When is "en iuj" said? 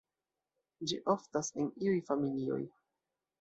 1.65-1.99